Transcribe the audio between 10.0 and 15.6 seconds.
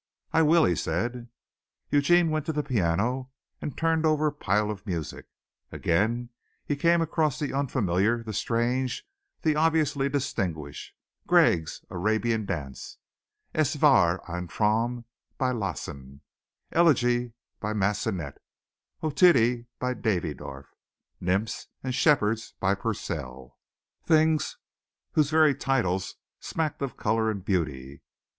distinguished Grieg's "Arabian Dance"; "Es war ein Traum" by